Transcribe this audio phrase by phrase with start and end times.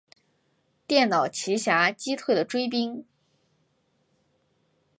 [0.87, 3.05] 电脑奇侠击退了追兵。